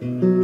[0.00, 0.39] Música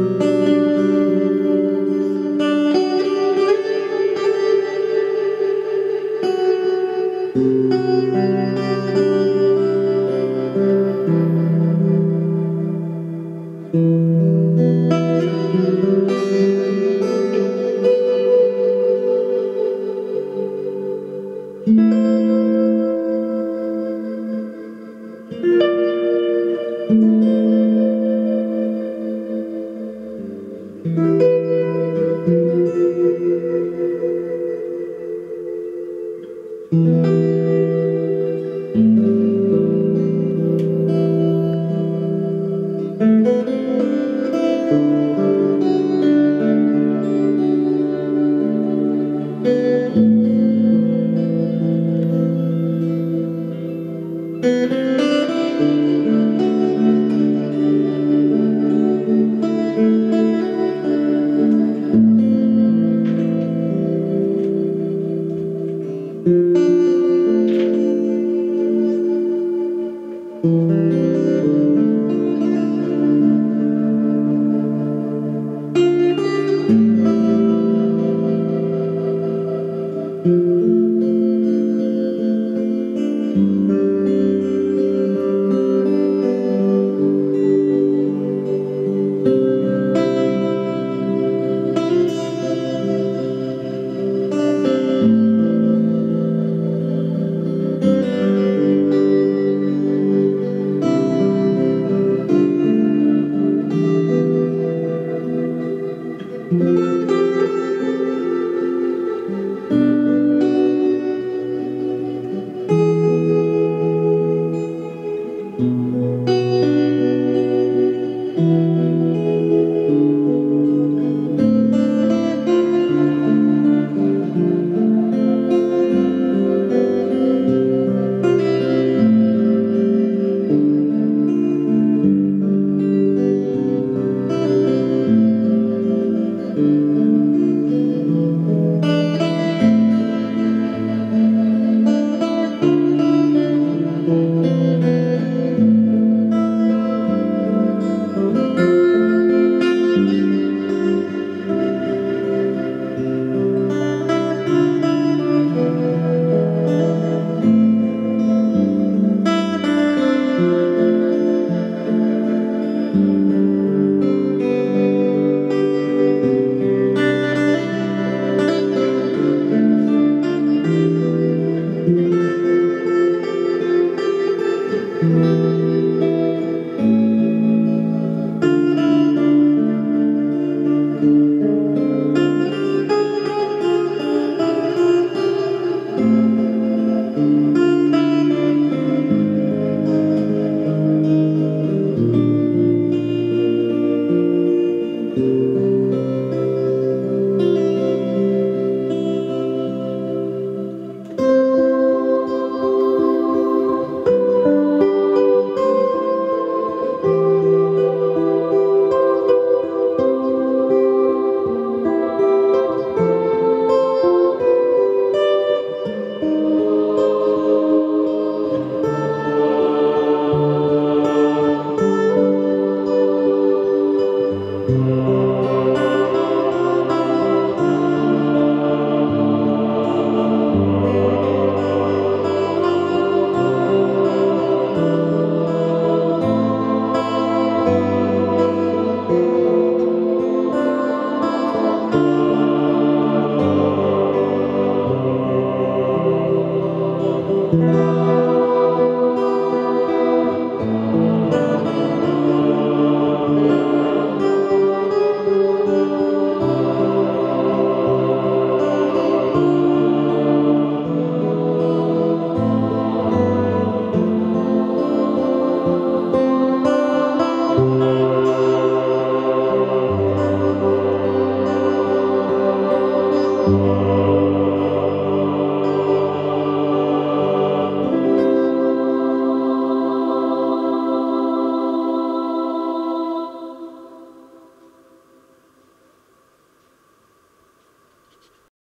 [273.47, 273.86] Lord.